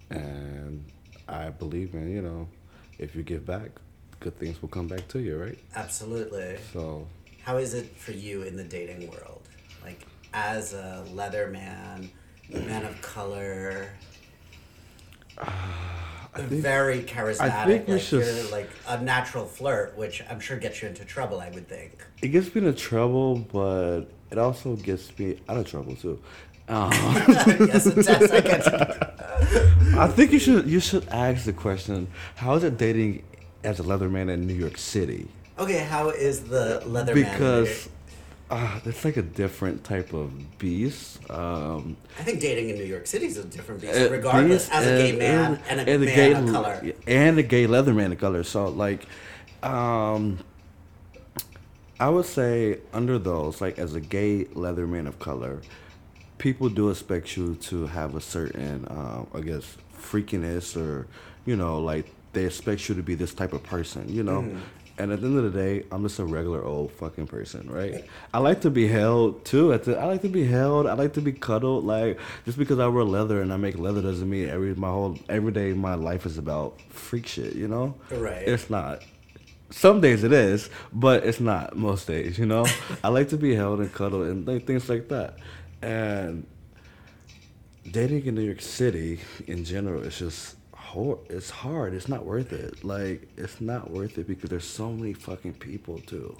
[0.10, 0.84] and
[1.28, 2.48] I believe in you know,
[2.98, 3.70] if you give back,
[4.20, 5.58] good things will come back to you, right?
[5.76, 7.08] absolutely So
[7.44, 9.42] how is it for you in the dating world
[9.84, 12.10] like as a leather man
[12.54, 13.90] a man of color
[16.38, 20.58] think- very charismatic think we like should- you're like a natural flirt which i'm sure
[20.58, 24.76] gets you into trouble i would think It gets me into trouble, but it also
[24.76, 26.19] gets me out of trouble too.
[26.67, 26.91] Um,
[27.71, 30.00] yes it does I get you.
[30.00, 33.23] I think you should you should ask the question: How is it dating
[33.63, 35.28] as a leather man in New York City?
[35.60, 37.89] okay how is the leather Because
[38.50, 41.20] uh, it's like a different type of beast.
[41.30, 44.66] Um, I think dating in New York City is a different beast, uh, regardless.
[44.66, 46.94] beast As a gay man and, a and man gay of color.
[47.06, 48.44] and a gay leather man of color.
[48.44, 49.06] So like,
[49.64, 50.40] um,
[52.00, 55.62] I would say under those, like as a gay leather man of color,
[56.38, 61.08] people do expect you to have a certain, um, I guess, freakiness or,
[61.46, 64.56] you know, like they expect you to be this type of person, you know.
[65.00, 68.04] And at the end of the day, I'm just a regular old fucking person, right?
[68.34, 69.72] I like to be held too.
[69.72, 70.88] At the, I like to be held.
[70.88, 71.86] I like to be cuddled.
[71.86, 75.20] Like just because I wear leather and I make leather doesn't mean every my whole
[75.30, 77.56] every day my life is about freak shit.
[77.56, 77.96] You know?
[78.10, 78.48] Right.
[78.48, 79.04] It's not.
[79.70, 82.40] Some days it is, but it's not most days.
[82.40, 82.66] You know,
[83.04, 85.38] I like to be held and cuddled and like, things like that.
[85.82, 86.48] And
[87.92, 90.57] dating in New York City in general is just
[90.88, 91.93] hor- it's hard.
[91.93, 92.84] It's not worth it.
[92.84, 96.36] Like it's not worth it because there's so many fucking people too.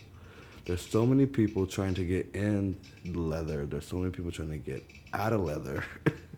[0.66, 3.66] There's so many people trying to get in leather.
[3.66, 4.84] There's so many people trying to get
[5.14, 5.84] out of leather.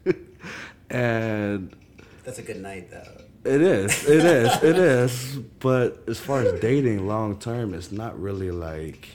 [0.89, 1.75] and
[2.23, 3.23] That's a good night, though.
[3.51, 4.07] it is.
[4.07, 4.63] It is.
[4.63, 5.37] It is.
[5.59, 9.07] But as far as dating long term, it's not really like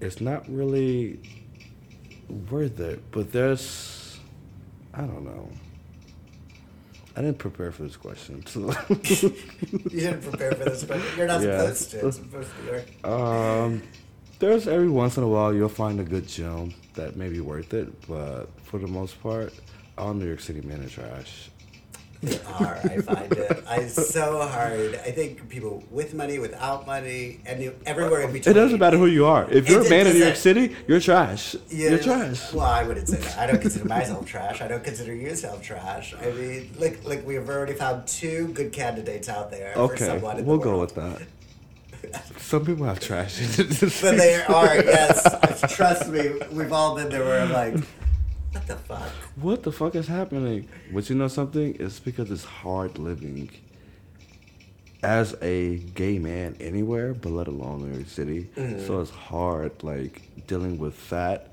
[0.00, 1.18] it's not really
[2.50, 3.00] worth it.
[3.10, 4.18] But there's
[4.92, 5.48] I don't know.
[7.16, 8.44] I didn't prepare for this question.
[8.46, 11.60] So You didn't prepare for this, but you're not Yeah.
[11.72, 12.06] supposed to.
[12.08, 13.82] It's supposed to be um
[14.38, 17.72] there's every once in a while you'll find a good gem that may be worth
[17.72, 19.54] it, but for the most part,
[19.96, 21.48] all New York City men are trash.
[22.22, 22.80] They are.
[22.82, 23.64] I find it.
[23.68, 24.94] I, it's so hard.
[25.04, 28.50] I think people with money, without money, and you, everywhere in between.
[28.56, 29.46] It doesn't matter who you are.
[29.50, 31.54] If you're It- a man in New York City, you're trash.
[31.68, 32.52] Yeah, You're trash.
[32.52, 33.38] Well, I wouldn't say that.
[33.38, 34.60] I don't consider myself trash.
[34.62, 36.14] I don't consider yourself trash.
[36.20, 39.72] I mean, like, like we've already found two good candidates out there.
[39.74, 41.22] for Okay, someone in the we'll go with that.
[42.38, 43.38] Some people have trash.
[43.58, 45.74] But they are, yes.
[45.74, 47.74] Trust me, we've all been there where I'm like,
[48.56, 49.08] what the fuck?
[49.36, 50.68] what the fuck is happening?
[50.92, 51.76] But you know something?
[51.78, 53.50] It's because it's hard living
[55.02, 58.50] as a gay man anywhere, but let alone New York City.
[58.56, 58.86] Mm-hmm.
[58.86, 61.52] So it's hard, like dealing with that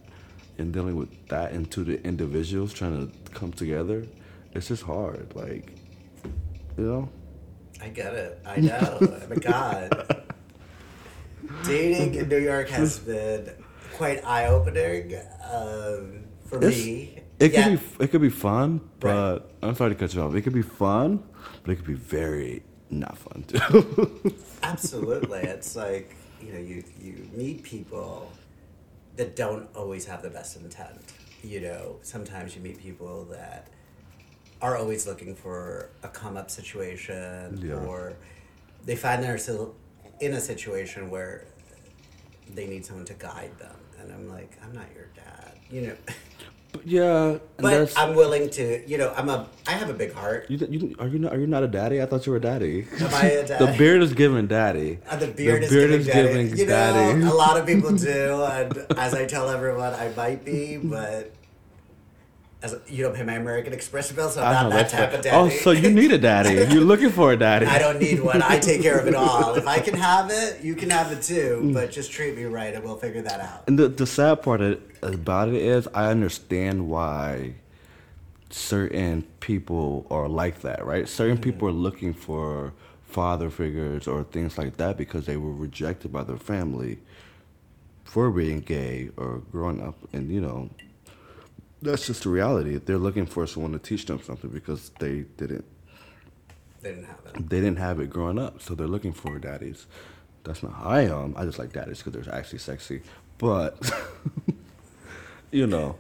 [0.58, 4.06] and dealing with that into the individuals trying to come together.
[4.54, 5.74] It's just hard, like
[6.78, 7.10] you know.
[7.82, 8.40] I get it.
[8.46, 8.98] I know.
[9.02, 10.24] oh my God.
[11.64, 13.52] Dating in New York has been
[13.94, 15.16] quite eye opening
[15.52, 17.20] um, for It's- me.
[17.40, 17.64] It Yeah.
[17.70, 18.90] could be it could be fun, Right.
[19.02, 20.36] but I'm sorry to cut you off.
[20.36, 21.24] It could be fun,
[21.64, 24.34] but it could be very not fun too.
[24.64, 25.40] Absolutely.
[25.40, 28.32] It's like, you know, you, you meet people
[29.18, 31.02] that don't always have the best intent.
[31.44, 33.68] You know, sometimes you meet people that
[34.62, 37.76] are always looking for a come up situation Yeah.
[37.76, 38.14] or
[38.86, 39.74] they find themselves
[40.22, 41.46] in a situation where
[42.54, 43.76] they need someone to guide them.
[44.00, 45.54] And I'm like, I'm not your dad.
[45.70, 45.96] You know,
[46.86, 50.46] yeah, and but I'm willing to, you know, I'm a, I have a big heart.
[50.50, 52.02] you, you, are you not, are you not a daddy?
[52.02, 52.88] I thought you were a daddy.
[53.00, 55.00] Am I a the beard is giving daddy.
[55.08, 56.28] Uh, the beard, The is, beard giving, is daddy.
[56.28, 57.22] giving You know, daddy.
[57.24, 61.32] a lot of people do, and as I tell everyone, I might be, but
[62.64, 65.16] as you don't pay my American Express bill, so I'm not know, that type right.
[65.16, 65.36] of daddy.
[65.36, 66.54] Oh, so you need a daddy.
[66.74, 67.66] You're looking for a daddy.
[67.66, 68.42] I don't need one.
[68.42, 69.54] I take care of it all.
[69.64, 71.62] If I can have it, you can have it too.
[71.64, 71.74] Mm.
[71.74, 73.66] But just treat me right, and we'll figure that out.
[73.68, 74.62] And the, the sad part
[75.02, 77.56] about it is, I understand why
[78.50, 81.08] certain people are like that, right?
[81.08, 82.74] Certain people are looking for
[83.04, 86.98] father figures or things like that because they were rejected by their family
[88.06, 90.70] for being gay or growing up, and you know,
[91.84, 92.78] that's just the reality.
[92.78, 95.66] They're looking for someone to teach them something because they didn't
[96.82, 97.38] They didn't have it.
[97.50, 99.88] they didn't have it growing up, so they're looking for daddies.
[100.44, 101.36] That's not how I am.
[101.38, 103.02] I just like daddies because they're actually sexy.
[103.38, 103.78] But
[105.52, 105.98] you know,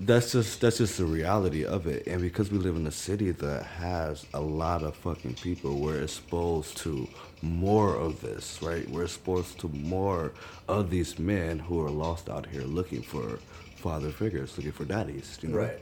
[0.00, 2.06] that's just that's just the reality of it.
[2.06, 6.02] And because we live in a city that has a lot of fucking people, we're
[6.02, 7.08] exposed to
[7.42, 8.88] more of this, right?
[8.90, 10.32] We're exposed to more
[10.68, 13.38] of these men who are lost out here looking for
[13.76, 15.38] father figures, looking for daddies.
[15.42, 15.58] You know?
[15.58, 15.78] Right.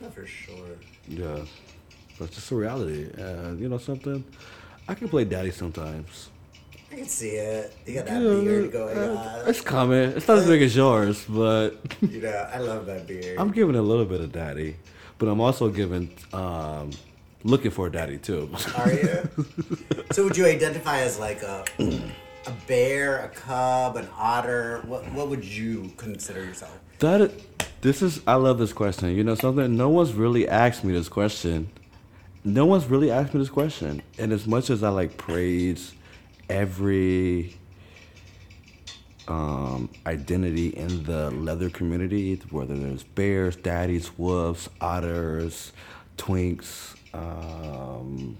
[0.00, 0.54] Not for sure.
[1.08, 1.40] Yeah,
[2.18, 3.10] that's just a reality.
[3.16, 4.24] And you know something,
[4.88, 6.30] I can play daddy sometimes.
[6.92, 7.72] I can see it.
[7.86, 9.48] You got that Yeah, beard going uh, on.
[9.48, 10.10] It's coming.
[10.10, 13.38] It's not as big as yours, but You know, I love that beard.
[13.38, 14.76] I'm giving a little bit of daddy.
[15.18, 16.90] But I'm also giving, um,
[17.44, 18.48] looking for a daddy too.
[18.76, 19.28] Are you?
[20.12, 21.64] so would you identify as like a
[22.46, 24.82] a bear, a cub, an otter?
[24.86, 26.78] What what would you consider yourself?
[27.00, 27.32] that is,
[27.80, 28.20] this is.
[28.26, 29.14] I love this question.
[29.16, 29.76] You know something?
[29.76, 31.70] No one's really asked me this question.
[32.44, 34.02] No one's really asked me this question.
[34.18, 35.92] And as much as I like praise
[36.48, 37.54] every
[39.28, 45.72] um, identity in the leather community, whether there's bears, daddies, wolves, otters,
[46.16, 48.36] twinks, um,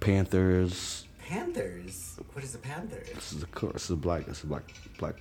[0.00, 1.03] panthers.
[1.38, 2.16] Panthers.
[2.32, 3.02] What is a panther?
[3.12, 4.26] This is a this is a black.
[4.26, 4.62] This is a black
[4.98, 5.16] black.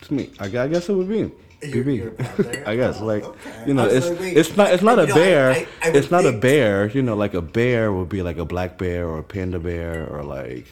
[0.00, 0.30] It's me.
[0.38, 1.32] I, I guess it would be.
[1.66, 2.12] You're- you're?
[2.66, 3.64] I guess Oh, like okay.
[3.66, 5.50] you know it's like, it's not it's not a know, bear.
[5.50, 6.88] I- I would it's not a bear.
[6.90, 10.06] You know, like a bear would be like a black bear or a panda bear
[10.06, 10.66] or like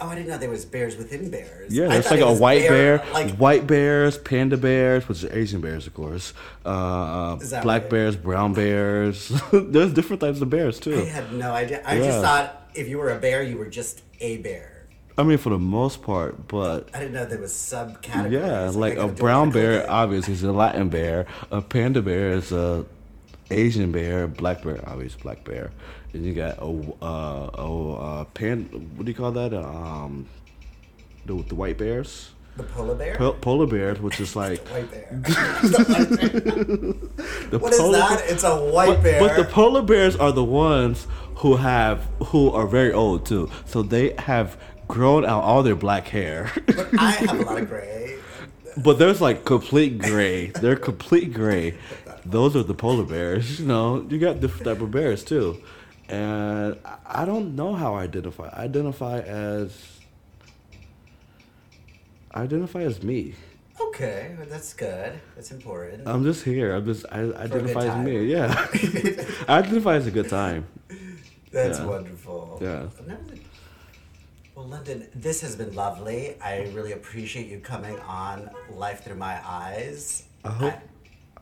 [0.00, 1.72] Oh, I didn't know there was bears within bears.
[1.74, 5.30] yeah, I it's like it a white bear, Like white bears, panda bears, which is
[5.32, 6.34] Asian bears, of course.
[6.64, 7.90] Uh, black right?
[7.90, 9.28] bears, brown bears.
[9.52, 11.00] There's different types of bears too.
[11.00, 11.82] I had no idea.
[11.84, 12.04] I Yeah.
[12.06, 14.86] just thought if you were a bear, you were just a bear.
[15.16, 18.30] I mean, for the most part, but I didn't know there was subcategories.
[18.30, 21.26] Yeah, like a brown bear, obviously, is a Latin bear.
[21.50, 22.86] A panda bear is a
[23.50, 24.28] Asian bear.
[24.28, 25.72] Black bear, obviously, black bear.
[26.12, 28.66] And you got a uh, a uh, pan.
[28.94, 29.52] What do you call that?
[29.52, 30.28] Um,
[31.26, 33.14] the the white bears, The polar bear.
[33.16, 35.08] Po- polar bears, which is like white bear.
[35.22, 37.60] The white bear.
[37.60, 38.22] What is that?
[38.26, 39.20] It's a white But, bear.
[39.20, 41.06] but the polar bears are the ones
[41.36, 43.48] who have who are very old too.
[43.64, 44.56] So they have
[44.88, 46.50] grown out all their black hair.
[46.66, 48.16] But I have a lot of gray.
[48.76, 50.48] But there's like complete gray.
[50.48, 51.74] They're complete gray.
[52.24, 53.60] Those are the polar bears.
[53.60, 55.62] You know, you got different type of bears too,
[56.08, 58.48] and I- I don't know how I identify.
[58.48, 59.97] I identify as
[62.38, 63.34] I identify as me.
[63.80, 65.18] Okay, well, that's good.
[65.34, 66.06] That's important.
[66.06, 66.72] I'm just here.
[66.72, 68.26] I'm just I identify as me.
[68.26, 68.54] Yeah,
[69.48, 70.68] I identify as a good time.
[71.50, 71.84] That's yeah.
[71.84, 72.60] wonderful.
[72.62, 72.86] Yeah.
[74.54, 76.40] Well, London, this has been lovely.
[76.40, 80.22] I really appreciate you coming on Life Through My Eyes.
[80.44, 80.74] I hope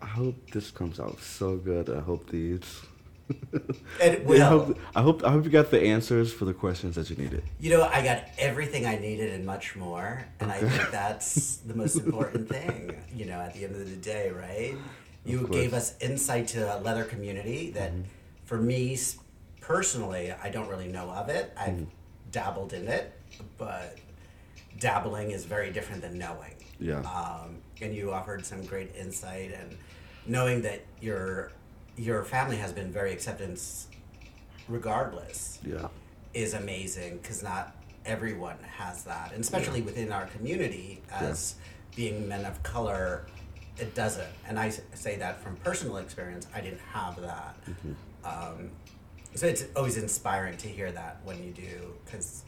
[0.01, 1.91] I hope this comes out so good.
[1.91, 2.81] I hope these.
[4.01, 7.09] It I hope I hope I hope you got the answers for the questions that
[7.11, 7.43] you needed.
[7.59, 11.75] You know, I got everything I needed and much more, and I think that's the
[11.75, 12.95] most important thing.
[13.15, 14.77] You know, at the end of the day, right?
[15.25, 18.03] You gave us insight to a leather community that, Mm-hmm.
[18.45, 18.97] for me
[19.61, 21.53] personally, I don't really know of it.
[21.59, 21.85] I've Mm-hmm.
[22.31, 23.13] dabbled in it,
[23.59, 23.97] but
[24.79, 26.55] dabbling is very different than knowing.
[26.79, 27.01] Yeah.
[27.01, 29.77] Um, and you offered some great insight, and
[30.27, 31.51] knowing that your
[31.97, 33.89] your family has been very acceptance,
[34.69, 35.89] regardless Yeah.
[36.35, 37.75] is amazing because not
[38.05, 41.55] everyone has that, and especially within our community as
[41.95, 43.27] being men of color,
[43.79, 44.29] it doesn't.
[44.47, 46.47] And i say that from personal experience.
[46.55, 47.57] I didn't have that,
[48.25, 48.71] um,
[49.35, 52.43] so it's always inspiring to hear that when you do because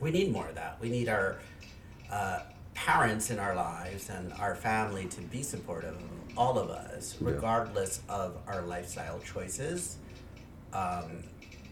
[0.00, 0.78] we need more of that.
[0.80, 1.36] We need our
[2.10, 2.40] uh,
[2.74, 5.96] parents in our lives and our family to be supportive
[6.36, 9.98] all of us, regardless of our lifestyle choices
[10.72, 11.24] um,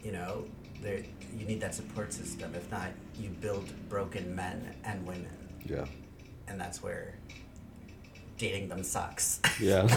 [0.02, 0.44] you know,
[0.80, 1.02] there,
[1.36, 2.54] you need that support system.
[2.54, 5.28] If not, you build broken men and women,
[5.64, 5.86] Yeah.
[6.46, 7.14] and that's where
[8.38, 9.40] dating them sucks.
[9.60, 9.82] Yeah.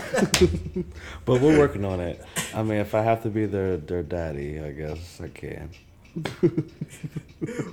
[1.26, 2.24] but we're working on it.
[2.54, 5.70] I mean, if I have to be their their daddy, I guess I can.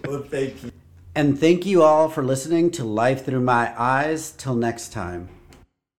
[0.04, 0.72] well, thank you.
[1.14, 4.32] And thank you all for listening to Life Through My Eyes.
[4.32, 5.28] Till next time.